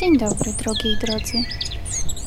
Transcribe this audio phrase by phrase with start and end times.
[0.00, 1.44] Dzień dobry, drogie i drodzy.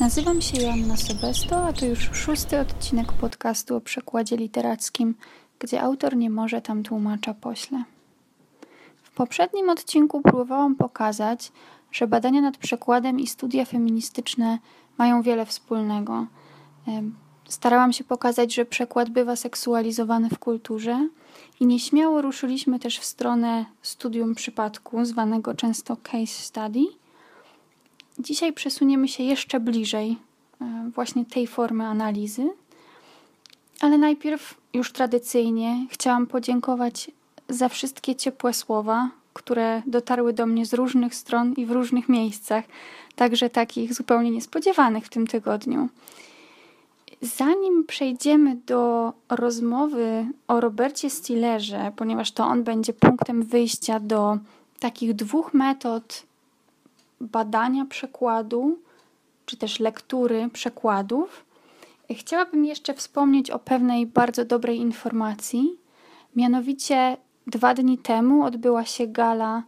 [0.00, 5.14] Nazywam się Joanna Sobesto, a to już szósty odcinek podcastu o przekładzie literackim,
[5.58, 7.84] gdzie autor nie może tam tłumacza pośle.
[9.02, 11.52] W poprzednim odcinku próbowałam pokazać,
[11.92, 14.58] że badania nad przekładem i studia feministyczne
[14.98, 16.26] mają wiele wspólnego.
[17.48, 21.08] Starałam się pokazać, że przekład bywa seksualizowany w kulturze
[21.60, 26.80] i nieśmiało ruszyliśmy też w stronę studium przypadku, zwanego często case study–
[28.18, 30.16] Dzisiaj przesuniemy się jeszcze bliżej
[30.60, 32.50] e, właśnie tej formy analizy,
[33.80, 37.10] ale najpierw już tradycyjnie chciałam podziękować
[37.48, 42.64] za wszystkie ciepłe słowa, które dotarły do mnie z różnych stron i w różnych miejscach,
[43.16, 45.88] także takich zupełnie niespodziewanych w tym tygodniu.
[47.20, 54.38] Zanim przejdziemy do rozmowy o Robercie Stillerze, ponieważ to on będzie punktem wyjścia do
[54.80, 56.22] takich dwóch metod
[57.24, 58.78] badania przekładu,
[59.46, 61.44] czy też lektury przekładów,
[62.10, 65.78] chciałabym jeszcze wspomnieć o pewnej bardzo dobrej informacji.
[66.36, 69.62] Mianowicie dwa dni temu odbyła się gala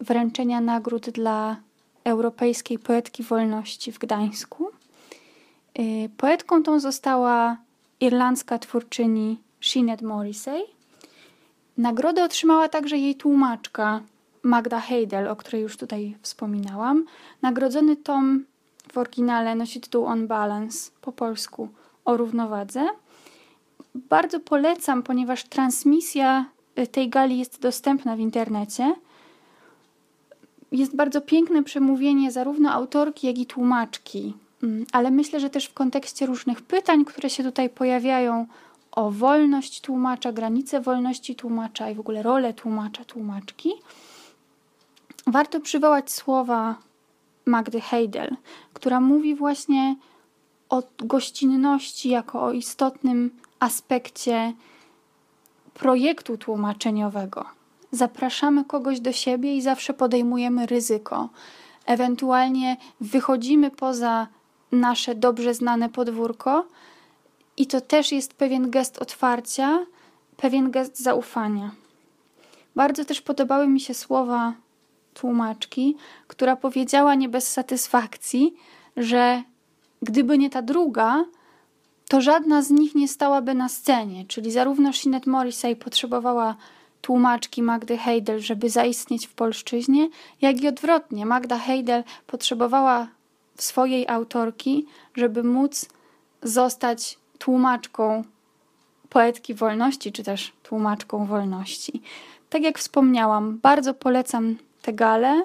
[0.00, 1.56] wręczenia nagród dla
[2.04, 4.68] Europejskiej Poetki Wolności w Gdańsku.
[5.78, 7.56] Y, poetką tą została
[8.00, 10.62] irlandzka twórczyni Sinead Morrissey.
[11.78, 14.00] Nagrodę otrzymała także jej tłumaczka
[14.46, 17.04] Magda Heidel, o której już tutaj wspominałam.
[17.42, 18.44] Nagrodzony tom
[18.92, 21.68] w oryginale nosi tytuł On Balance, po polsku
[22.04, 22.86] o równowadze.
[23.94, 26.44] Bardzo polecam, ponieważ transmisja
[26.78, 28.94] y, tej gali jest dostępna w internecie.
[30.72, 35.74] Jest bardzo piękne przemówienie zarówno autorki, jak i tłumaczki, mm, ale myślę, że też w
[35.74, 38.46] kontekście różnych pytań, które się tutaj pojawiają
[38.92, 43.72] o wolność tłumacza, granice wolności tłumacza i w ogóle rolę tłumacza, tłumaczki
[45.26, 46.74] warto przywołać słowa
[47.46, 48.36] Magdy Heidel,
[48.72, 49.96] która mówi właśnie
[50.68, 54.52] o gościnności jako o istotnym aspekcie
[55.74, 57.44] projektu tłumaczeniowego.
[57.92, 61.28] Zapraszamy kogoś do siebie i zawsze podejmujemy ryzyko.
[61.86, 64.26] Ewentualnie wychodzimy poza
[64.72, 66.66] nasze dobrze znane podwórko,
[67.56, 69.78] i to też jest pewien gest otwarcia,
[70.36, 71.70] pewien gest zaufania.
[72.76, 74.52] Bardzo też podobały mi się słowa
[75.16, 75.96] tłumaczki,
[76.26, 78.54] która powiedziała nie bez satysfakcji,
[78.96, 79.42] że
[80.02, 81.24] gdyby nie ta druga,
[82.08, 84.24] to żadna z nich nie stałaby na scenie.
[84.24, 86.56] Czyli zarówno Sinead Morrissey potrzebowała
[87.00, 90.08] tłumaczki Magdy Heidel, żeby zaistnieć w polszczyźnie,
[90.40, 91.26] jak i odwrotnie.
[91.26, 93.08] Magda Heidel potrzebowała
[93.56, 95.88] swojej autorki, żeby móc
[96.42, 98.24] zostać tłumaczką
[99.08, 102.02] poetki wolności, czy też tłumaczką wolności.
[102.50, 104.56] Tak jak wspomniałam, bardzo polecam
[104.86, 105.42] tę galę.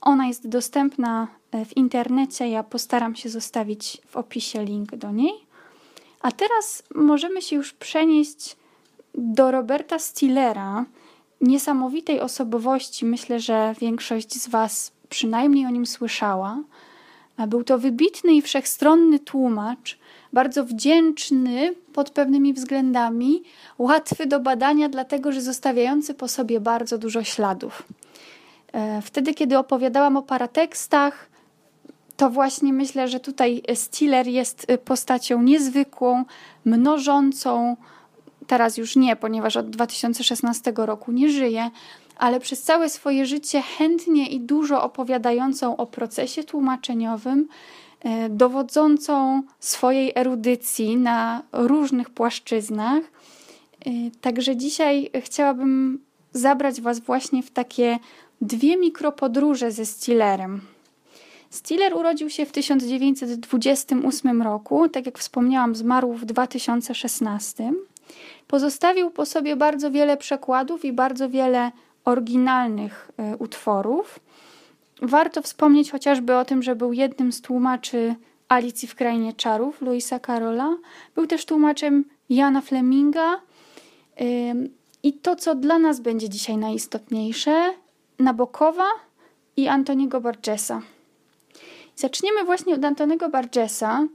[0.00, 2.48] Ona jest dostępna e, w internecie.
[2.48, 5.34] Ja postaram się zostawić w opisie link do niej.
[6.20, 8.56] A teraz możemy się już przenieść
[9.14, 10.84] do Roberta Stillera,
[11.40, 13.04] niesamowitej osobowości.
[13.04, 16.58] Myślę, że większość z Was przynajmniej o nim słyszała.
[17.48, 19.98] Był to wybitny i wszechstronny tłumacz,
[20.32, 23.42] bardzo wdzięczny pod pewnymi względami,
[23.78, 27.82] łatwy do badania, dlatego że zostawiający po sobie bardzo dużo śladów.
[28.72, 31.30] E, wtedy, kiedy opowiadałam o paratekstach,
[32.20, 36.24] to właśnie myślę, że tutaj Stiller jest y, postacią niezwykłą,
[36.64, 37.76] mnożącą.
[38.46, 41.70] Teraz już nie, ponieważ od 2016 roku nie żyje,
[42.16, 47.48] ale przez całe swoje życie chętnie i dużo opowiadającą o procesie tłumaczeniowym,
[48.00, 53.02] e, dowodzącą swojej erudycji na różnych płaszczyznach.
[53.86, 56.00] E, także dzisiaj chciałabym
[56.32, 57.98] zabrać Was właśnie w takie
[58.40, 60.60] dwie mikropodróże ze Stillerem.
[61.50, 67.72] Stiller urodził się w 1928 roku, tak jak wspomniałam, zmarł w 2016.
[68.46, 71.70] Pozostawił po sobie bardzo wiele przekładów i bardzo wiele
[72.04, 74.20] oryginalnych y, utworów.
[75.02, 78.14] Warto wspomnieć chociażby o tym, że był jednym z tłumaczy
[78.48, 80.76] Alicji w Krainie Czarów Louisa Carola.
[81.14, 83.40] Był też tłumaczem Jana Fleminga.
[85.02, 87.72] I to, co dla nas będzie dzisiaj najistotniejsze,
[88.20, 88.86] Nabokowa
[89.56, 90.82] i Antoniego Bargesa.
[91.96, 94.06] Zaczniemy właśnie od Antonego Bargesa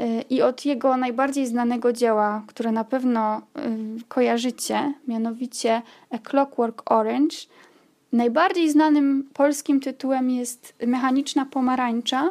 [0.00, 3.40] y, i od jego najbardziej znanego dzieła, które na pewno y,
[4.08, 7.36] kojarzycie, mianowicie A Clockwork Orange.
[8.12, 12.30] Najbardziej znanym polskim tytułem jest Mechaniczna Pomarańcza.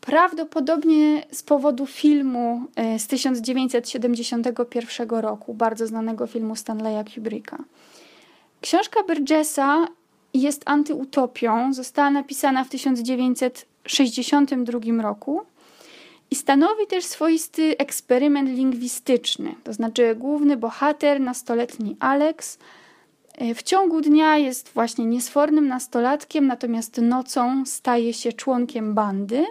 [0.00, 2.62] Prawdopodobnie z powodu filmu
[2.94, 7.58] y, z 1971 roku, bardzo znanego filmu Stanleya Kubricka.
[8.60, 9.86] Książka Burgessa
[10.34, 11.72] jest antyutopią.
[11.72, 15.40] Została napisana w 1962 roku
[16.30, 19.54] i stanowi też swoisty eksperyment lingwistyczny.
[19.64, 22.58] To znaczy, główny bohater, nastoletni Alex,
[23.34, 29.44] e, w ciągu dnia jest właśnie niesfornym nastolatkiem, natomiast nocą staje się członkiem bandy.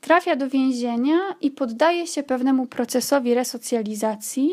[0.00, 4.50] Trafia do więzienia i poddaje się pewnemu procesowi resocjalizacji.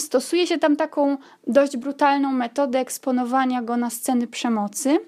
[0.00, 1.16] Stosuje się tam taką
[1.46, 4.98] dość brutalną metodę eksponowania go na sceny przemocy.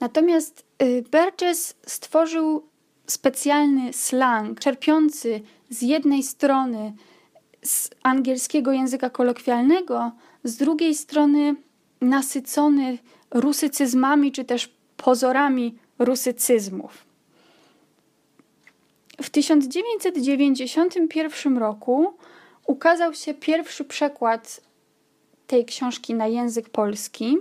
[0.00, 2.68] Natomiast y, Burgess stworzył
[3.06, 5.40] specjalny slang, czerpiący
[5.70, 6.92] z jednej strony
[7.62, 10.12] z angielskiego języka kolokwialnego,
[10.44, 11.56] z drugiej strony
[12.00, 12.98] nasycony
[13.30, 17.08] rusycyzmami czy też pozorami rusycyzmów.
[19.22, 22.14] W 1991 roku
[22.68, 24.60] ukazał się pierwszy przekład
[25.46, 27.38] tej książki na język polski.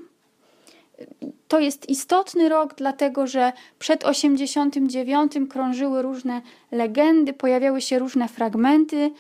[1.47, 6.41] To jest istotny rok, dlatego że przed 89 krążyły różne
[6.71, 9.11] legendy, pojawiały się różne fragmenty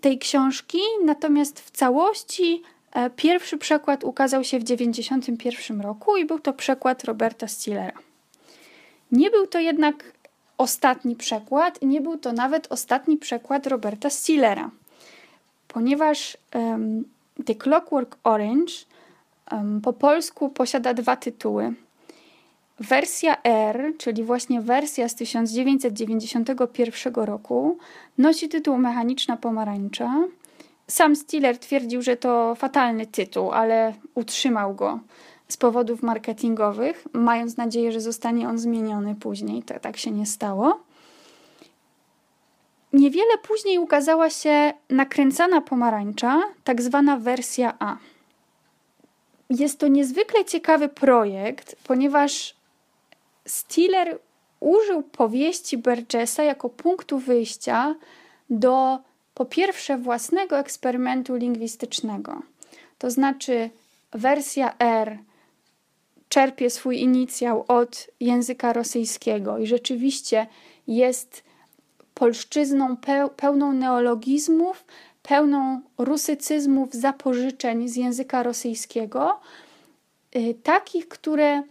[0.00, 2.62] tej książki, natomiast w całości
[2.92, 7.98] e, pierwszy przekład ukazał się w 91 roku i był to przekład Roberta Stillera.
[9.12, 10.12] Nie był to jednak
[10.58, 14.70] ostatni przekład, nie był to nawet ostatni przekład Roberta Stillera,
[15.72, 17.04] ponieważ um,
[17.44, 18.72] The Clockwork Orange
[19.82, 21.74] po polsku posiada dwa tytuły.
[22.80, 27.78] Wersja R, czyli właśnie wersja z 1991 roku,
[28.18, 30.24] nosi tytuł Mechaniczna Pomarańcza.
[30.86, 34.98] Sam Stiller twierdził, że to fatalny tytuł, ale utrzymał go
[35.48, 39.62] z powodów marketingowych, mając nadzieję, że zostanie on zmieniony później.
[39.62, 40.80] To tak się nie stało.
[42.92, 47.96] Niewiele później ukazała się nakręcana pomarańcza, tak zwana wersja A.
[49.50, 52.54] Jest to niezwykle ciekawy projekt, ponieważ
[53.46, 54.18] Stiller
[54.60, 57.94] użył powieści Burgessa jako punktu wyjścia
[58.50, 58.98] do
[59.34, 62.42] po pierwsze własnego eksperymentu lingwistycznego.
[62.98, 63.70] To znaczy
[64.12, 65.18] wersja R
[66.28, 70.46] czerpie swój inicjał od języka rosyjskiego i rzeczywiście
[70.86, 71.42] jest
[72.20, 72.96] polszczyzną
[73.36, 74.84] pełną neologizmów,
[75.22, 79.40] pełną rusycyzmów, zapożyczeń z języka rosyjskiego,
[80.36, 81.62] y, takich, które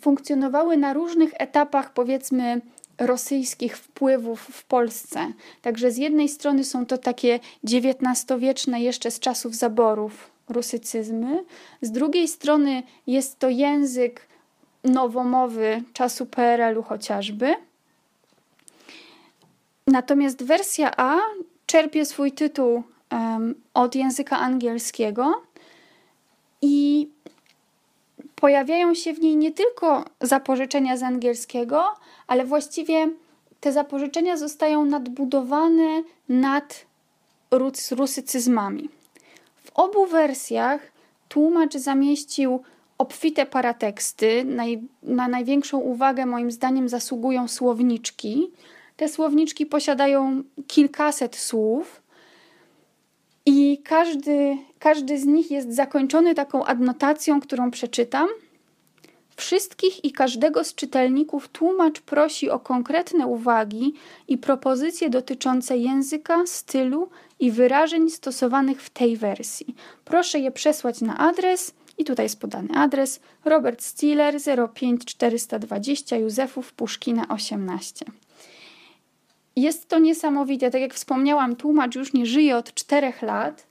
[0.00, 2.60] funkcjonowały na różnych etapach, powiedzmy,
[2.98, 5.32] rosyjskich wpływów w Polsce.
[5.62, 11.44] Także z jednej strony są to takie XIX-wieczne, jeszcze z czasów zaborów, rusycyzmy,
[11.82, 14.26] z drugiej strony jest to język
[14.84, 17.54] nowomowy czasu PRL-u chociażby.
[19.86, 21.18] Natomiast wersja A
[21.66, 22.82] czerpie swój tytuł
[23.12, 25.42] um, od języka angielskiego
[26.62, 27.08] i
[28.34, 31.84] pojawiają się w niej nie tylko zapożyczenia z angielskiego,
[32.26, 33.10] ale właściwie
[33.60, 36.86] te zapożyczenia zostają nadbudowane nad
[37.90, 38.88] rusycyzmami.
[39.64, 40.80] W obu wersjach
[41.28, 42.62] tłumacz zamieścił
[42.98, 44.44] obfite parateksty.
[44.44, 48.50] Naj, na największą uwagę, moim zdaniem, zasługują słowniczki,
[48.96, 52.02] te słowniczki posiadają kilkaset słów
[53.46, 58.28] i każdy, każdy z nich jest zakończony taką adnotacją, którą przeczytam.
[59.36, 63.94] Wszystkich i każdego z czytelników tłumacz prosi o konkretne uwagi
[64.28, 67.08] i propozycje dotyczące języka, stylu
[67.40, 69.74] i wyrażeń stosowanych w tej wersji.
[70.04, 74.34] Proszę je przesłać na adres i tutaj jest podany adres Robert Stiller
[74.74, 78.04] 05420 Józefów Puszkina 18.
[79.56, 80.70] Jest to niesamowite.
[80.70, 83.66] Tak jak wspomniałam, tłumacz już nie żyje od czterech lat,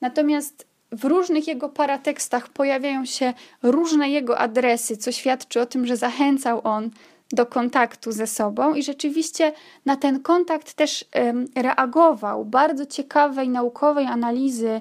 [0.00, 5.96] natomiast w różnych jego paratekstach pojawiają się różne jego adresy, co świadczy o tym, że
[5.96, 6.90] zachęcał on
[7.32, 9.52] do kontaktu ze sobą i rzeczywiście
[9.86, 12.44] na ten kontakt też um, reagował.
[12.44, 14.80] Bardzo ciekawej naukowej analizy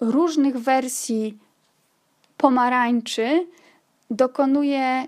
[0.00, 1.38] różnych wersji
[2.36, 3.46] pomarańczy
[4.10, 5.06] dokonuje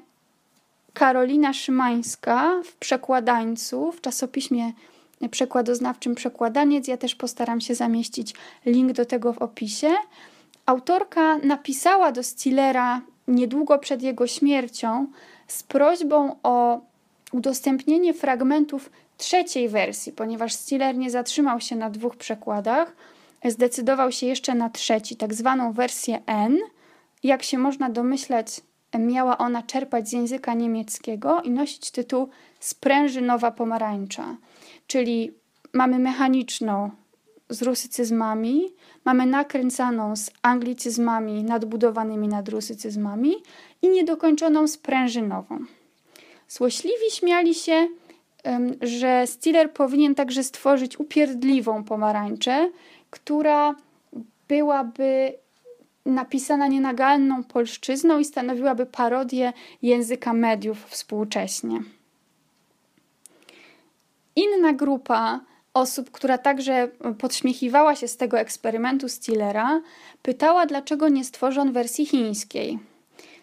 [0.95, 4.73] Karolina Szymańska w Przekładańcu, w czasopiśmie
[5.31, 6.89] przekładoznawczym Przekładaniec.
[6.89, 8.35] Ja też postaram się zamieścić
[8.67, 9.89] link do tego w opisie.
[10.67, 15.07] Autorka napisała do Stillera niedługo przed jego śmiercią
[15.49, 16.81] z prośbą o
[17.33, 22.93] udostępnienie fragmentów trzeciej wersji, ponieważ Stiller nie zatrzymał się na dwóch przekładach,
[23.45, 26.59] zdecydował się jeszcze na trzeci, tak zwaną wersję N.
[27.23, 28.61] Jak się można domyśleć,
[28.99, 32.29] miała ona czerpać z języka niemieckiego i nosić tytuł
[32.61, 34.37] Sprężynowa pomarańcza,
[34.87, 35.33] czyli
[35.73, 36.91] mamy mechaniczną
[37.51, 43.35] z rusycyzmami, mamy nakręcaną z anglicyzmami nadbudowanymi nad rusycyzmami
[43.83, 45.59] i niedokończoną sprężynową.
[46.49, 47.89] Złośliwi śmiali się,
[48.81, 52.71] że Stiller powinien także stworzyć upierdliwą pomarańczę,
[53.11, 53.75] która
[54.49, 55.33] byłaby
[56.07, 59.53] napisana nienagalną polszczyzną i stanowiłaby parodię
[59.83, 61.83] języka mediów współcześnie.
[64.37, 65.41] Inna grupa
[65.75, 66.89] osób, która także
[67.19, 69.81] podśmiechiwała się z tego eksperymentu Stillera,
[70.23, 72.79] pytała, dlaczego nie stworzy on wersji chińskiej.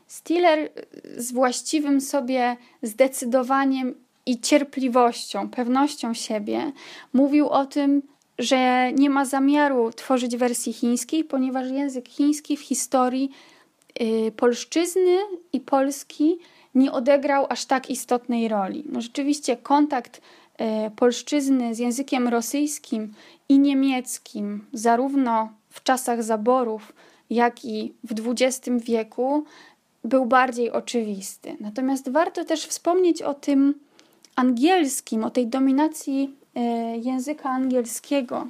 [0.07, 0.69] Stiller
[1.17, 3.95] z właściwym sobie zdecydowaniem
[4.25, 6.71] i cierpliwością, pewnością siebie
[7.13, 8.01] mówił o tym,
[8.39, 13.31] że nie ma zamiaru tworzyć wersji chińskiej, ponieważ język chiński w historii
[14.01, 15.17] y, polszczyzny
[15.53, 16.37] i Polski
[16.75, 18.83] nie odegrał aż tak istotnej roli.
[18.89, 23.13] No rzeczywiście kontakt y, polszczyzny z językiem rosyjskim
[23.49, 26.93] i niemieckim, zarówno w czasach zaborów,
[27.29, 29.45] jak i w XX wieku,
[30.03, 31.57] był bardziej oczywisty.
[31.59, 33.73] Natomiast warto też wspomnieć o tym
[34.35, 36.35] angielskim, o tej dominacji
[37.01, 38.47] języka angielskiego,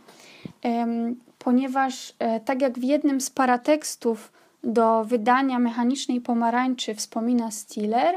[1.40, 4.32] ponieważ e, tak jak w jednym z paratekstów
[4.64, 8.16] do wydania Mechanicznej Pomarańczy wspomina Stiller,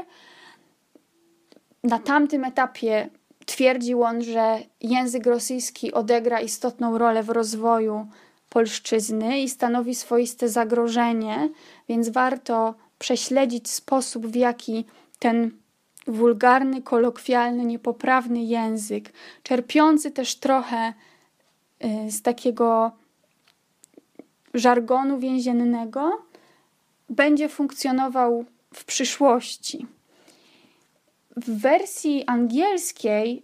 [1.83, 3.09] na tamtym etapie
[3.45, 8.07] twierdził on, że język rosyjski odegra istotną rolę w rozwoju
[8.49, 11.49] polszczyzny i stanowi swoiste zagrożenie,
[11.89, 14.85] więc warto prześledzić sposób, w jaki
[15.19, 15.51] ten
[16.07, 20.93] wulgarny, kolokwialny, niepoprawny język, czerpiący też trochę
[21.85, 22.91] y, z takiego
[24.53, 26.21] żargonu więziennego,
[27.09, 29.85] będzie funkcjonował w przyszłości.
[31.37, 33.43] W wersji angielskiej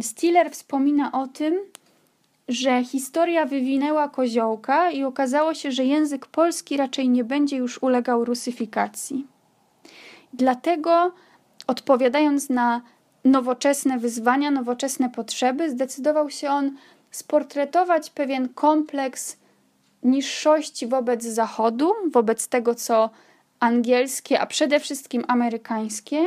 [0.00, 1.58] Stiller wspomina o tym,
[2.48, 8.24] że historia wywinęła koziołka i okazało się, że język polski raczej nie będzie już ulegał
[8.24, 9.26] rusyfikacji.
[10.32, 11.12] Dlatego
[11.70, 12.80] odpowiadając na
[13.24, 16.76] nowoczesne wyzwania, nowoczesne potrzeby, zdecydował się on
[17.10, 19.36] sportretować pewien kompleks
[20.02, 23.10] niższości wobec Zachodu, wobec tego, co
[23.60, 26.26] angielskie, a przede wszystkim amerykańskie,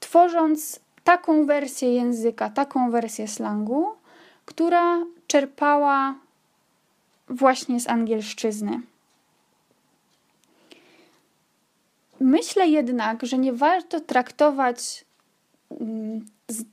[0.00, 3.86] tworząc taką wersję języka, taką wersję slangu,
[4.44, 6.14] która czerpała
[7.28, 8.80] właśnie z angielszczyzny.
[12.24, 15.04] Myślę jednak, że nie warto traktować
[15.80, 16.26] mm,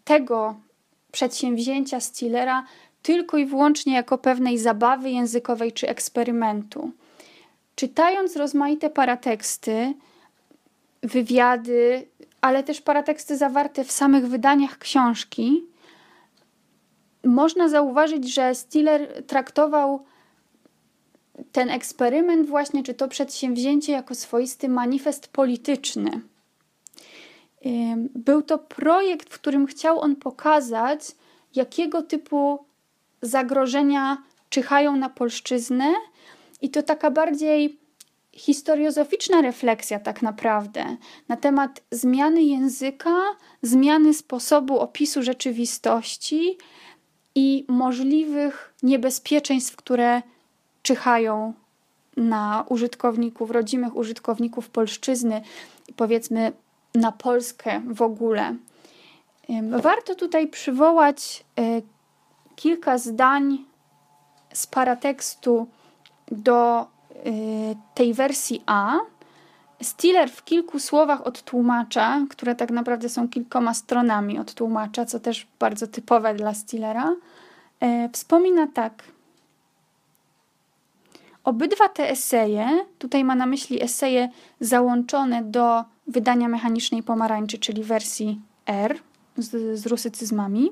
[0.04, 0.56] tego
[1.12, 2.66] przedsięwzięcia Stillera
[3.02, 6.92] tylko i wyłącznie jako pewnej zabawy językowej czy eksperymentu.
[7.76, 9.94] Czytając rozmaite parateksty,
[11.04, 12.08] wywiady,
[12.42, 15.64] ale też parateksty zawarte w samych wydaniach książki,
[17.24, 20.06] można zauważyć, że Stiller traktował
[21.52, 26.22] ten eksperyment, właśnie, czy to przedsięwzięcie, jako swoisty manifest polityczny.
[28.16, 31.02] Był to projekt, w którym chciał on pokazać,
[31.56, 32.66] jakiego typu
[33.22, 34.18] zagrożenia
[34.50, 35.94] czyhają na polszczyznę,
[36.62, 37.80] i to taka bardziej
[38.34, 40.98] historiozoficzna refleksja, tak naprawdę,
[41.28, 43.22] na temat zmiany języka,
[43.62, 46.58] zmiany sposobu opisu rzeczywistości
[47.36, 50.22] i możliwych niebezpieczeństw, które
[50.84, 51.54] czyhają
[52.18, 55.42] na użytkowników, rodzimych użytkowników polszczyzny
[55.88, 56.52] i powiedzmy
[56.96, 58.56] na Polskę w ogóle.
[59.70, 61.82] Warto tutaj przywołać e,
[62.56, 63.66] kilka zdań
[64.54, 65.68] z paratekstu
[66.32, 66.86] do e,
[67.94, 68.96] tej wersji A.
[69.82, 75.20] Stiller w kilku słowach od tłumacza, które tak naprawdę są kilkoma stronami od tłumacza, co
[75.20, 77.16] też bardzo typowe dla Stillera,
[77.80, 79.04] e, wspomina tak–
[81.44, 84.30] Obydwa te eseje, tutaj ma na myśli eseje
[84.60, 89.00] załączone do wydania mechanicznej pomarańczy, czyli wersji R
[89.38, 90.72] z, z rusycyzmami.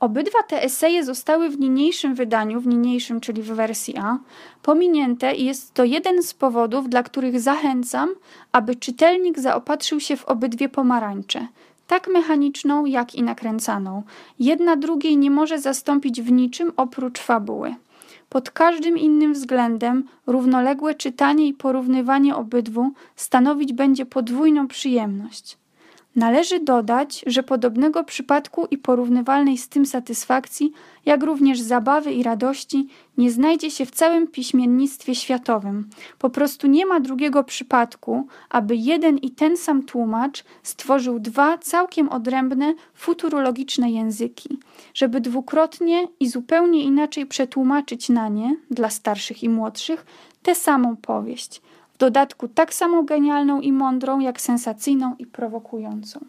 [0.00, 4.18] Obydwa te eseje zostały w niniejszym wydaniu, w niniejszym, czyli w wersji A,
[4.62, 8.08] pominięte i jest to jeden z powodów, dla których zachęcam,
[8.52, 11.46] aby czytelnik zaopatrzył się w obydwie pomarańcze,
[11.86, 14.02] tak mechaniczną, jak i nakręcaną.
[14.38, 17.74] Jedna drugiej nie może zastąpić w niczym oprócz fabuły.
[18.28, 25.58] Pod każdym innym względem równoległe czytanie i porównywanie obydwu stanowić będzie podwójną przyjemność.
[26.16, 30.72] Należy dodać, że podobnego przypadku i porównywalnej z tym satysfakcji,
[31.06, 35.88] jak również zabawy i radości, nie znajdzie się w całym piśmiennictwie światowym.
[36.18, 42.08] Po prostu nie ma drugiego przypadku, aby jeden i ten sam tłumacz stworzył dwa całkiem
[42.08, 44.58] odrębne, futurologiczne języki,
[44.94, 50.06] żeby dwukrotnie i zupełnie inaczej przetłumaczyć na nie, dla starszych i młodszych,
[50.42, 51.60] tę samą powieść
[51.96, 56.20] w dodatku tak samo genialną i mądrą, jak sensacyjną i prowokującą.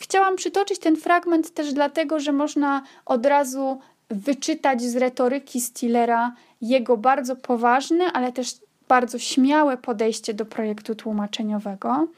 [0.00, 6.96] Chciałam przytoczyć ten fragment też dlatego, że można od razu wyczytać z retoryki Stillera jego
[6.96, 8.54] bardzo poważne, ale też
[8.88, 12.08] bardzo śmiałe podejście do projektu tłumaczeniowego.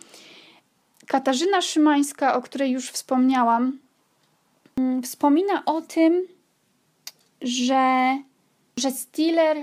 [1.07, 3.79] Katarzyna Szymańska, o której już wspomniałam,
[4.77, 6.23] mm, wspomina o tym,
[7.43, 8.19] że,
[8.77, 9.57] że Stiller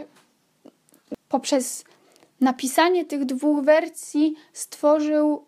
[1.32, 1.86] poprzez
[2.42, 5.46] napisanie tych dwóch wersji stworzył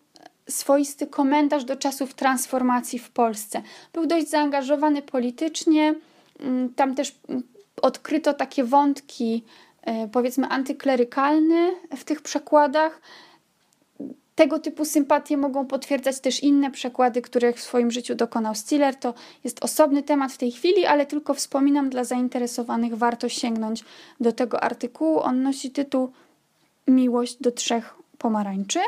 [0.50, 3.62] swoisty komentarz do czasów transformacji w Polsce.
[3.94, 5.96] Był dość zaangażowany politycznie,
[6.40, 7.44] mm, tam też mm,
[7.82, 9.44] odkryto takie wątki,
[9.82, 13.02] e, powiedzmy, antyklerykalne w tych przekładach.
[14.36, 18.96] Tego typu sympatie mogą potwierdzać też inne przekłady, których w swoim życiu dokonał Stiller.
[18.96, 19.14] To
[19.44, 23.84] jest osobny temat w tej chwili, ale tylko wspominam dla zainteresowanych, warto sięgnąć
[24.20, 25.20] do tego artykułu.
[25.20, 26.12] On nosi tytuł
[26.88, 28.80] Miłość do trzech pomarańczy.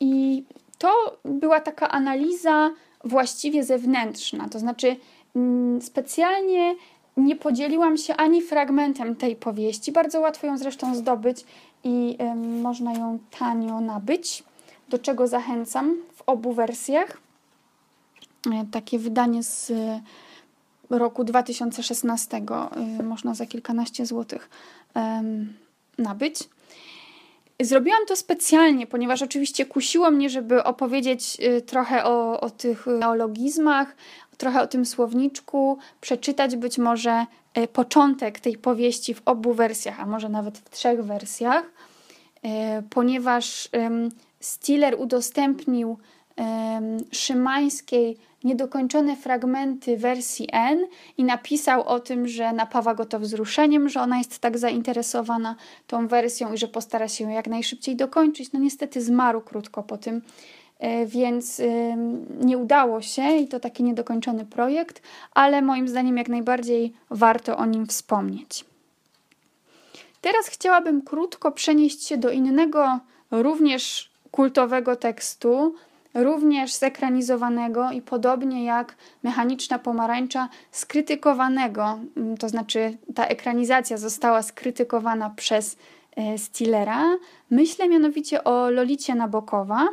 [0.00, 0.44] I
[0.78, 2.70] to była taka analiza
[3.04, 4.96] właściwie zewnętrzna, to znaczy
[5.36, 6.74] mm, specjalnie
[7.18, 9.92] nie podzieliłam się ani fragmentem tej powieści.
[9.92, 11.44] Bardzo łatwo ją zresztą zdobyć
[11.84, 14.44] i y, można ją tanio nabyć,
[14.88, 17.20] do czego zachęcam w obu wersjach.
[18.46, 19.72] E, takie wydanie z
[20.90, 22.36] roku 2016
[23.00, 24.50] y, można za kilkanaście złotych
[25.98, 26.48] nabyć.
[27.60, 33.96] Zrobiłam to specjalnie, ponieważ oczywiście kusiło mnie, żeby opowiedzieć y, trochę o, o tych neologizmach,
[34.36, 40.06] trochę o tym słowniczku, przeczytać być może e, początek tej powieści w obu wersjach, a
[40.06, 41.64] może nawet w trzech wersjach,
[42.42, 43.68] e, ponieważ
[44.40, 45.98] Stiller udostępnił
[47.12, 50.86] Szymańskiej niedokończone fragmenty wersji N
[51.18, 56.08] i napisał o tym, że napawa go to wzruszeniem, że ona jest tak zainteresowana tą
[56.08, 58.52] wersją i że postara się ją jak najszybciej dokończyć.
[58.52, 60.22] No niestety zmarł krótko po tym,
[60.78, 61.62] E, więc
[62.40, 65.02] nie udało się i to taki niedokończony projekt,
[65.34, 68.64] ale moim zdaniem jak najbardziej warto o nim wspomnieć.
[70.20, 72.98] Teraz chciałabym krótko przenieść się do innego,
[73.30, 75.74] również kultowego tekstu,
[76.22, 85.30] również zekranizowanego i podobnie jak Mechaniczna Pomarańcza, skrytykowanego, mm, to znaczy ta ekranizacja została skrytykowana
[85.30, 85.76] przez
[86.16, 87.04] e, Stillera.
[87.50, 89.88] Myślę mianowicie o Lolicie Nabokowa,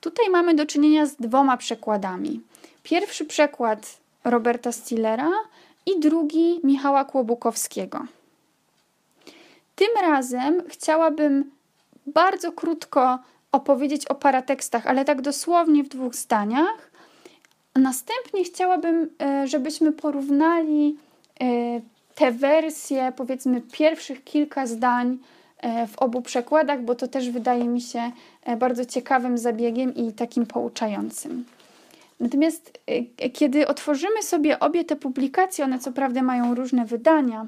[0.00, 2.40] Tutaj mamy do czynienia z dwoma przekładami.
[2.82, 5.30] Pierwszy przekład Roberta Stillera
[5.86, 8.06] i drugi Michała Kłobukowskiego.
[9.76, 11.50] Tym razem chciałabym
[12.06, 13.18] bardzo krótko
[13.52, 16.90] opowiedzieć o paratekstach, ale tak dosłownie w dwóch zdaniach.
[17.76, 20.96] Następnie chciałabym, e, żebyśmy porównali
[21.40, 21.44] e,
[22.14, 25.18] te wersje, powiedzmy, pierwszych kilka zdań
[25.60, 28.10] E, w obu przekładach, bo to też wydaje mi się
[28.58, 31.44] bardzo ciekawym zabiegiem i takim pouczającym.
[32.20, 32.80] Natomiast
[33.32, 37.46] kiedy otworzymy sobie obie te publikacje, one co prawda mają różne wydania.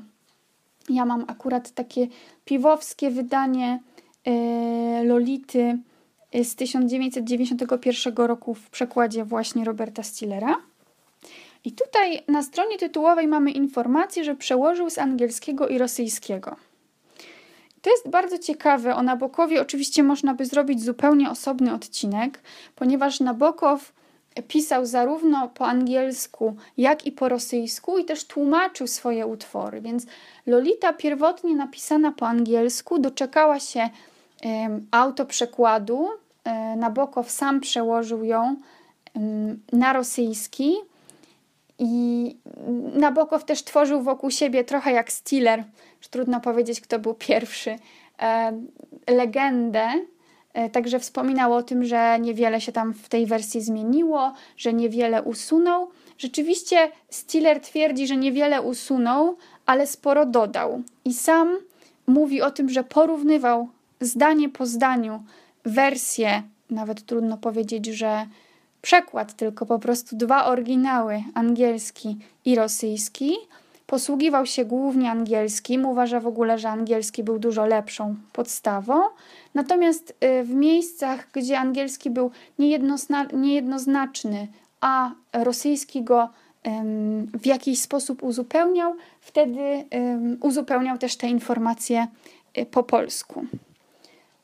[0.88, 2.07] Ja mam akurat takie
[2.45, 3.81] piwowskie wydanie
[5.05, 5.79] Lolity
[6.35, 10.57] z 1991 roku w przekładzie właśnie Roberta Stillera.
[11.64, 16.57] I tutaj na stronie tytułowej mamy informację, że przełożył z angielskiego i rosyjskiego.
[17.83, 18.95] To jest bardzo ciekawe.
[18.95, 22.40] O Nabokowie oczywiście można by zrobić zupełnie osobny odcinek,
[22.77, 23.92] ponieważ Nabokow
[24.49, 29.81] pisał zarówno po angielsku, jak i po rosyjsku i też tłumaczył swoje utwory.
[29.81, 30.07] Więc
[30.47, 33.90] Lolita pierwotnie napisana po angielsku doczekała się
[34.45, 36.09] um, autoprzekładu.
[36.45, 38.57] Um, Nabokow sam przełożył ją
[39.73, 40.75] na rosyjski.
[41.79, 42.37] I
[42.95, 45.65] Nabokow też tworzył wokół siebie trochę jak Stiller,
[46.01, 47.79] że trudno powiedzieć, kto był pierwszy,
[48.23, 48.53] e,
[49.09, 49.89] legendę.
[50.55, 55.23] E, także wspominał o tym, że niewiele się tam w tej wersji zmieniło, że niewiele
[55.23, 55.91] usunął.
[56.19, 60.83] Rzeczywiście Stiller twierdzi, że niewiele usunął, ale sporo dodał.
[61.05, 61.59] I sam
[62.07, 63.69] mówi o tym, że porównywał
[64.01, 65.23] zdanie po zdaniu
[65.64, 68.27] wersję, nawet trudno powiedzieć, że
[68.83, 73.35] przekład, tylko po prostu dwa oryginały, angielski i rosyjski,
[73.87, 79.03] posługiwał się głównie angielskim, uważa w ogóle, że angielski był dużo lepszą podstawą.
[79.55, 82.31] Natomiast w miejscach, gdzie angielski był
[83.33, 84.48] niejednoznaczny,
[84.81, 86.29] a rosyjski go
[87.35, 89.85] w jakiś sposób uzupełniał, wtedy
[90.40, 92.07] uzupełniał też te informacje
[92.59, 93.44] y, po polsku.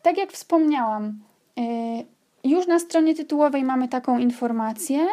[0.02, 1.18] Tak jak wspomniałam,
[1.58, 2.06] y,
[2.44, 5.06] już na stronie tytułowej mamy taką informację.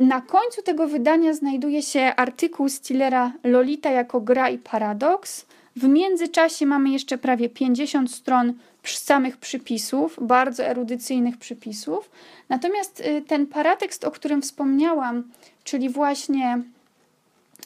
[0.00, 5.46] Na końcu tego wydania znajduje się artykuł Stillera Lolita jako gra i paradoks.
[5.76, 12.10] W międzyczasie mamy jeszcze prawie 50 stron samych przypisów, bardzo erudycyjnych przypisów.
[12.48, 15.24] Natomiast y, ten paratekst, o którym wspomniałam,
[15.64, 16.62] czyli właśnie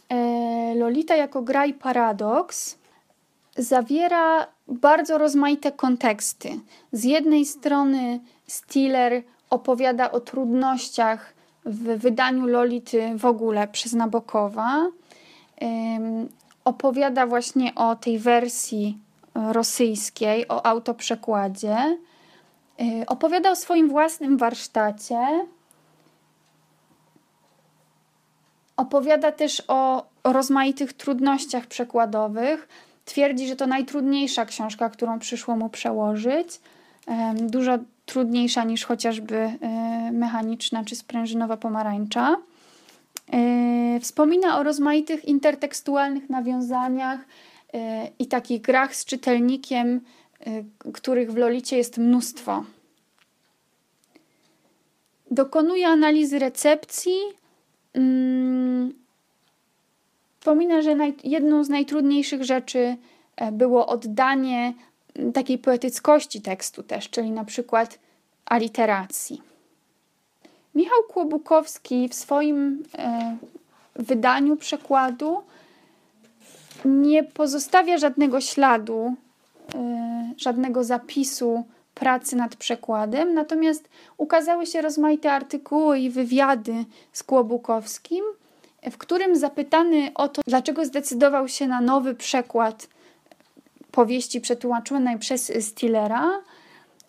[0.08, 2.78] e, Lolita jako gra i paradoks,
[3.56, 6.60] zawiera bardzo rozmaite konteksty.
[6.92, 14.86] Z jednej strony Stiller opowiada o trudnościach w wydaniu Lolity w ogóle przez Nabokowa.
[16.64, 18.98] Opowiada właśnie o tej wersji
[19.34, 21.98] rosyjskiej, o autoprzekładzie.
[22.80, 25.46] Y, opowiada o swoim własnym warsztacie.
[28.76, 32.68] Opowiada też o rozmaitych trudnościach przekładowych.
[33.08, 36.60] Twierdzi, że to najtrudniejsza książka, którą przyszło mu przełożyć.
[37.34, 42.36] Dużo trudniejsza niż chociażby y, mechaniczna czy sprężynowa pomarańcza.
[43.96, 47.20] Y, wspomina o rozmaitych intertekstualnych nawiązaniach
[48.18, 50.00] i takich grach z czytelnikiem,
[50.92, 52.64] których w Lolicie jest mnóstwo.
[55.30, 57.18] Dokonuje analizy recepcji.
[60.48, 62.96] Wspomina, że jedną z najtrudniejszych rzeczy
[63.36, 64.74] e, było oddanie
[65.34, 67.98] takiej poetyckości tekstu też, czyli na przykład
[68.44, 69.42] aliteracji.
[70.74, 73.36] Michał Kłobukowski w swoim e,
[73.96, 75.42] wydaniu przekładu
[76.84, 79.14] nie pozostawia żadnego śladu,
[79.74, 79.78] y,
[80.36, 88.24] żadnego zapisu pracy nad przekładem, natomiast ukazały się rozmaite artykuły i wywiady z Kłobukowskim,
[88.90, 92.88] w którym zapytany o to, dlaczego zdecydował się na nowy przekład
[93.90, 96.40] powieści przetłumaczonej przez Stillera,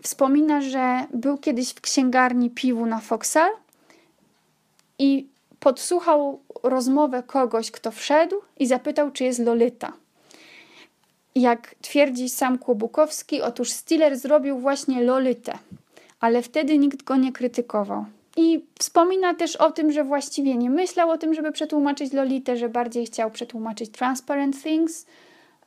[0.04, 3.52] wspomina, że był kiedyś w księgarni piwu na Foxal
[5.00, 5.28] i
[5.60, 9.94] podsłuchał rozmowę kogoś, kto wszedł i zapytał, czy jest Lolita.
[11.36, 15.58] Jak twierdzi sam Kłobukowski, otóż Stiller zrobił właśnie Lolitę,
[16.20, 18.06] ale wtedy nikt go nie krytykował.
[18.40, 22.70] I wspomina też o tym, że właściwie nie myślał o tym, żeby przetłumaczyć Lolitę, że
[22.70, 25.06] bardziej chciał przetłumaczyć Transparent Things,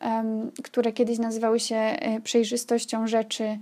[0.00, 3.44] um, które kiedyś nazywały się e, przejrzystością rzeczy.
[3.44, 3.58] E,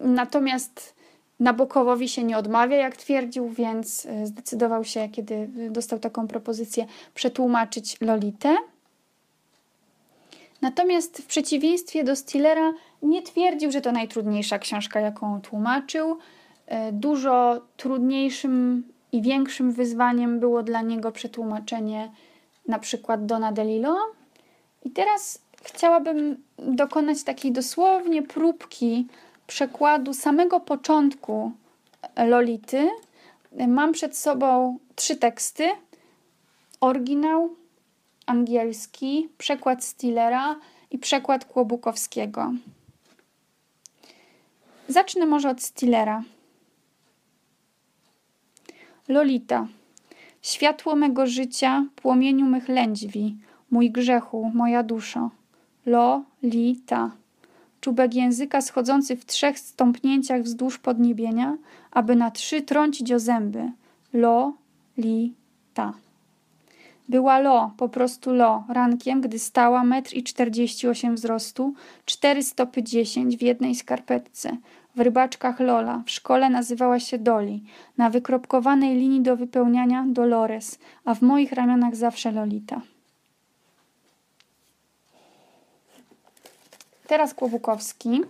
[0.00, 0.94] natomiast
[1.40, 8.00] Nabokowowi się nie odmawia, jak twierdził, więc e, zdecydował się, kiedy dostał taką propozycję, przetłumaczyć
[8.00, 8.56] Lolitę.
[10.62, 12.72] Natomiast w przeciwieństwie do Stillera
[13.02, 16.18] nie twierdził, że to najtrudniejsza książka, jaką tłumaczył.
[16.68, 22.10] E, dużo trudniejszym i większym wyzwaniem było dla niego przetłumaczenie
[22.68, 23.96] na przykład Dona DeLillo.
[24.84, 29.06] I teraz chciałabym dokonać takiej dosłownie próbki
[29.46, 31.52] przekładu samego początku
[32.16, 32.88] Lolity
[33.68, 35.68] mam przed sobą trzy teksty:
[36.80, 37.50] oryginał
[38.26, 40.56] angielski, przekład Stillera
[40.90, 42.52] i przekład Kłobukowskiego.
[44.88, 46.22] Zacznę może od Stillera.
[49.08, 49.66] Lolita.
[50.42, 53.36] Światło mego życia, płomieniu mych lędźwi,
[53.70, 55.30] mój grzechu, moja duszo.
[55.86, 57.10] Lo-li-ta
[57.80, 61.56] czubek języka schodzący w trzech stąpnięciach wzdłuż podniebienia,
[61.90, 63.70] aby na trzy trącić o zęby.
[64.12, 64.52] Lo,
[64.98, 65.34] li,
[65.74, 65.92] ta.
[67.08, 72.82] Była lo, po prostu lo, rankiem, gdy stała metr i czterdzieści osiem wzrostu, cztery stopy
[72.82, 74.56] dziesięć w jednej skarpetce.
[74.96, 77.62] W rybaczkach Lola, w szkole nazywała się Doli,
[77.98, 82.80] na wykropkowanej linii do wypełniania Dolores, a w moich ramionach zawsze Lolita.
[87.06, 88.20] Teraz Kłobukowski.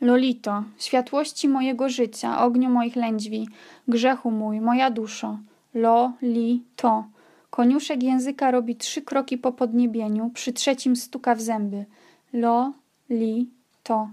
[0.00, 3.48] Lolito, światłości mojego życia, ogniu moich lędźwi,
[3.88, 5.38] grzechu mój, moja duszo.
[5.74, 7.04] Lo, li, to.
[7.50, 11.84] Koniuszek języka robi trzy kroki po podniebieniu, przy trzecim stuka w zęby.
[12.32, 12.72] Lo,
[13.10, 13.50] li,
[13.82, 14.08] to.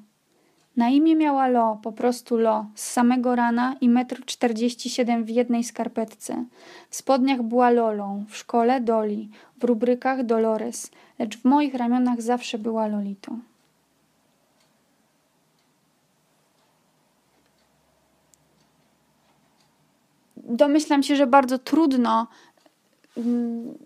[0.78, 5.30] Na imię miała Lo, po prostu Lo, z samego rana i metr czterdzieści siedem w
[5.30, 6.46] jednej skarpetce.
[6.90, 12.58] W spodniach była Lolą, w szkole Doli, w rubrykach Dolores, lecz w moich ramionach zawsze
[12.58, 13.40] była Lolitą.
[20.38, 22.28] Domyślam się, że bardzo trudno
[23.18, 23.78] mm,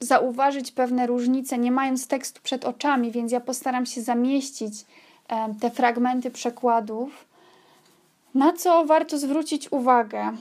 [0.00, 4.84] zauważyć pewne różnice, nie mając tekstu przed oczami, więc ja postaram się zamieścić
[5.60, 7.26] te fragmenty przekładów.
[8.34, 10.32] Na co warto zwrócić uwagę?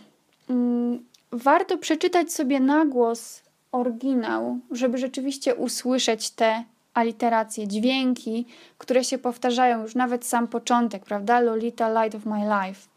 [0.49, 8.45] Mm, warto przeczytać sobie na głos oryginał, żeby rzeczywiście usłyszeć te aliteracje, dźwięki,
[8.77, 11.39] które się powtarzają już nawet sam początek, prawda?
[11.39, 12.87] Lolita, light of my life.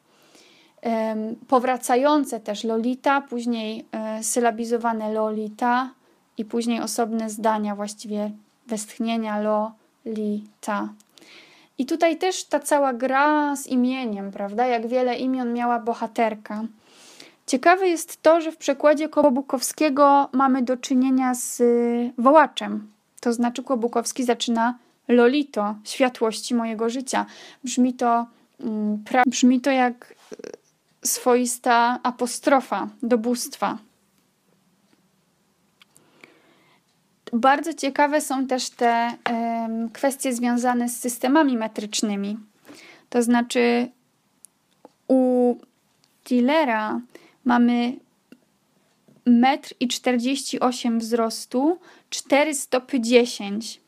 [1.48, 5.90] Powracające też Lolita, później e, sylabizowane Lolita
[6.38, 8.31] i później osobne zdania, właściwie
[8.66, 10.88] westchnienia Lolita.
[11.80, 14.66] I tutaj też ta cała gra z imieniem, prawda?
[14.66, 16.64] Jak wiele imion miała bohaterka.
[17.46, 22.90] Ciekawe jest to, że w przekładzie Kłobukowskiego mamy do czynienia z y, wołaczem.
[23.20, 27.26] To znaczy Kłobukowski zaczyna Lolito, światłości mojego życia.
[27.64, 28.26] Brzmi to,
[28.60, 33.78] mm, brzmi to jak y, swoista apostrofa do bóstwa.
[37.32, 39.10] Bardzo ciekawe są też te
[39.92, 42.38] kwestie związane z systemami metrycznymi.
[43.10, 43.88] To znaczy,
[45.08, 45.54] u
[46.24, 47.00] Tillera
[47.44, 47.92] mamy
[49.26, 51.78] metr i 48 wzrostu,
[52.10, 53.80] 4 stopy 10.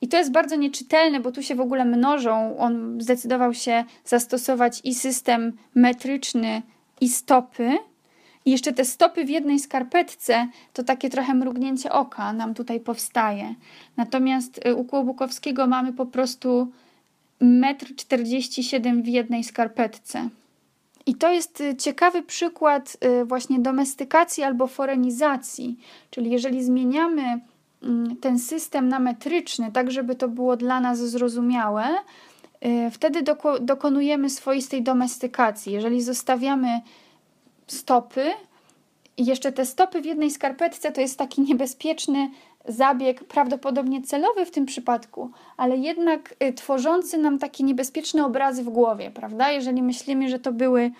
[0.00, 2.58] I to jest bardzo nieczytelne, bo tu się w ogóle mnożą.
[2.58, 6.62] On zdecydował się zastosować i system metryczny,
[7.00, 7.78] i stopy.
[8.44, 13.54] I jeszcze te stopy w jednej skarpetce to takie trochę mrugnięcie oka nam tutaj powstaje.
[13.96, 16.72] Natomiast y, u Kłobukowskiego mamy po prostu
[17.42, 20.28] 1,47 m w jednej skarpetce.
[21.06, 25.78] I to jest y, ciekawy przykład y, właśnie domestykacji albo forenizacji,
[26.10, 27.40] czyli jeżeli zmieniamy
[27.82, 31.84] mm, ten system na metryczny, tak żeby to było dla nas zrozumiałe,
[32.90, 33.22] wtedy
[33.60, 35.72] dokonujemy swoistej domestykacji.
[35.72, 36.80] Jeżeli zostawiamy
[37.66, 38.32] stopy.
[39.16, 42.30] I jeszcze te stopy w jednej skarpetce to jest taki niebezpieczny
[42.68, 48.68] zabieg, prawdopodobnie celowy w tym przypadku, ale jednak y, tworzący nam takie niebezpieczne obrazy w
[48.68, 49.50] głowie, prawda?
[49.50, 50.90] Jeżeli myślimy, że to były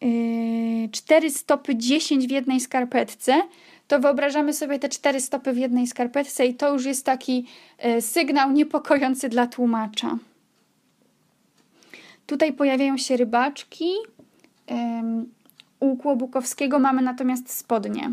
[0.00, 3.42] yy, cztery stopy 10 w jednej skarpetce,
[3.88, 7.46] to wyobrażamy sobie te cztery stopy w jednej skarpetce i to już jest taki
[7.84, 10.18] y, sygnał niepokojący dla tłumacza.
[12.26, 13.92] Tutaj pojawiają się rybaczki.
[15.80, 18.12] U Kłobukowskiego mamy natomiast spodnie.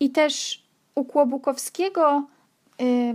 [0.00, 0.62] I też
[0.94, 2.26] u Kłobukowskiego
[2.82, 3.14] y,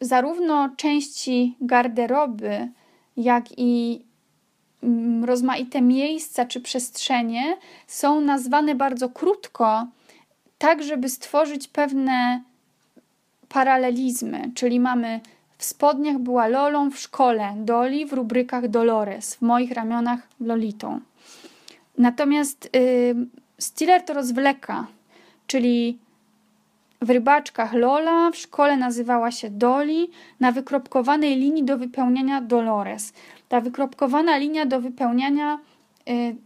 [0.00, 2.68] zarówno części garderoby,
[3.16, 4.02] jak i
[4.84, 9.86] y, rozmaite miejsca czy przestrzenie są nazwane bardzo krótko,
[10.58, 12.42] tak żeby stworzyć pewne
[13.48, 15.20] paralelizmy, czyli mamy
[15.62, 21.00] w spodniach była Lolą w szkole, Doli w rubrykach Dolores, w moich ramionach Lolitą.
[21.98, 23.26] Natomiast yy,
[23.58, 24.86] Stiller to rozwleka,
[25.46, 25.98] czyli
[27.02, 33.12] w rybaczkach Lola, w szkole nazywała się Doli, na wykropkowanej linii do wypełniania Dolores.
[33.48, 35.58] Ta wykropkowana linia do wypełniania
[36.06, 36.36] yy,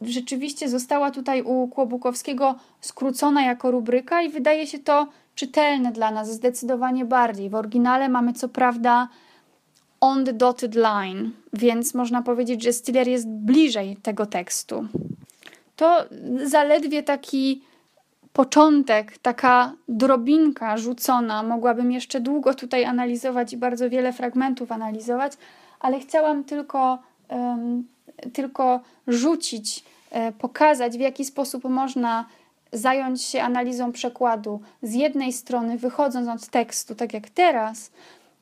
[0.00, 6.32] rzeczywiście została tutaj u Kłobukowskiego skrócona jako rubryka i wydaje się to czytelne dla nas
[6.32, 7.50] zdecydowanie bardziej.
[7.50, 9.08] W oryginale mamy co prawda
[10.00, 14.86] on the dotted line, więc można powiedzieć, że Stiller jest bliżej tego tekstu.
[15.76, 16.04] To
[16.44, 17.62] zaledwie taki
[18.32, 21.42] początek, taka drobinka rzucona.
[21.42, 25.32] Mogłabym jeszcze długo tutaj analizować i bardzo wiele fragmentów analizować,
[25.80, 27.86] ale chciałam tylko, um,
[28.32, 32.24] tylko rzucić, e, pokazać, w jaki sposób można
[32.72, 37.90] zająć się analizą przekładu z jednej strony, wychodząc od tekstu, tak jak teraz,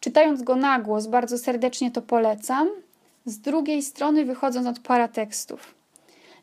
[0.00, 2.68] czytając go na głos, bardzo serdecznie to polecam,
[3.24, 5.74] z drugiej strony, wychodząc od paratekstów.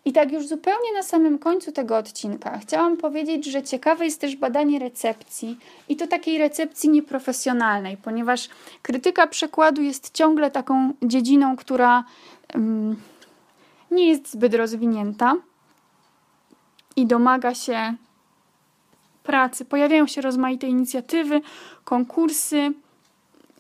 [0.06, 4.36] I tak już zupełnie na samym końcu tego odcinka chciałam powiedzieć, że ciekawe jest też
[4.36, 5.58] badanie recepcji
[5.90, 8.50] i to takiej recepcji nieprofesjonalnej, ponieważ
[8.82, 12.04] krytyka przekładu jest ciągle taką dziedziną, która
[12.56, 12.96] um,
[13.92, 15.36] nie jest zbyt rozwinięta
[16.98, 17.94] i domaga się
[19.24, 19.66] pracy.
[19.66, 21.42] Pojawiają się rozmaite inicjatywy,
[21.84, 22.72] konkursy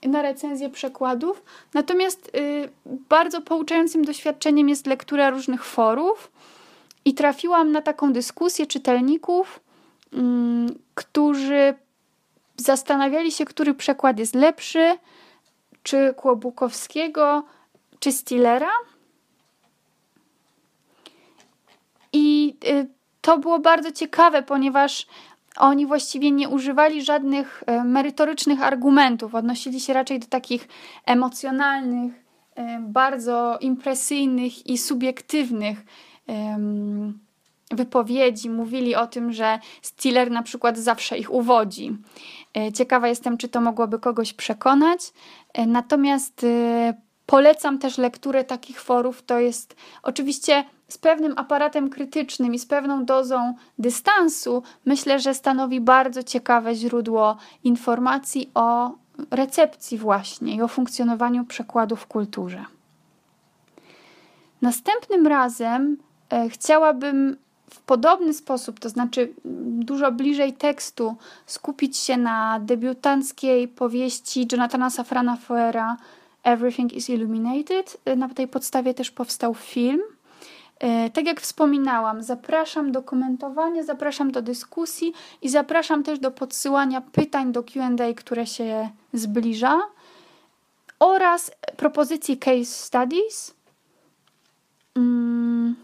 [0.03, 1.43] na recenzję przekładów.
[1.73, 2.69] Natomiast y,
[3.09, 6.31] bardzo pouczającym doświadczeniem jest lektura różnych forów
[7.05, 9.59] i trafiłam na taką dyskusję czytelników,
[10.13, 10.17] y,
[10.95, 11.73] którzy
[12.57, 14.97] zastanawiali się, który przekład jest lepszy,
[15.83, 17.43] czy Kłobukowskiego,
[17.99, 18.71] czy Stillera.
[22.13, 22.96] I y,
[23.27, 25.07] to było bardzo ciekawe, ponieważ
[25.57, 30.67] oni właściwie nie używali żadnych e, merytorycznych argumentów, odnosili się raczej do takich
[31.05, 32.13] emocjonalnych,
[32.55, 35.85] e, bardzo impresyjnych i subiektywnych
[37.71, 41.97] wypowiedzi mówili o tym, że Stiller na przykład zawsze ich uwodzi.
[42.57, 44.99] E, ciekawa jestem, czy to mogłoby kogoś przekonać.
[45.67, 46.45] Natomiast
[47.25, 49.23] polecam też lekturę takich forów.
[49.23, 55.81] To jest oczywiście z pewnym aparatem krytycznym i z pewną dozą dystansu, myślę, że stanowi
[55.81, 58.91] bardzo ciekawe źródło informacji o
[59.31, 62.65] recepcji właśnie i o funkcjonowaniu przekładu w kulturze.
[64.61, 65.97] Następnym razem
[66.29, 67.37] e, chciałabym
[67.69, 69.33] w podobny sposób, to znaczy
[69.79, 75.97] dużo bliżej tekstu, skupić się na debiutanckiej powieści Jonathana Safrana Foera
[76.43, 77.97] Everything is Illuminated.
[78.05, 80.01] E, na tej podstawie też powstał film.
[80.79, 87.01] E, tak jak wspominałam, zapraszam do komentowania, zapraszam do dyskusji i zapraszam też do podsyłania
[87.01, 89.81] pytań do QA, które się zbliża
[90.99, 93.53] oraz propozycji case studies.
[94.95, 95.75] Mm.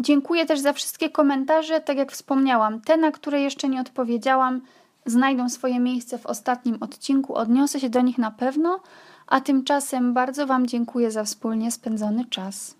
[0.00, 1.80] Dziękuję też za wszystkie komentarze.
[1.80, 4.60] Tak jak wspomniałam, te, na które jeszcze nie odpowiedziałam,
[5.06, 7.34] znajdą swoje miejsce w ostatnim odcinku.
[7.34, 8.80] Odniosę się do nich na pewno,
[9.26, 12.74] a tymczasem bardzo Wam dziękuję za wspólnie spędzony czas.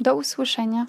[0.00, 0.86] Do usłyszenia.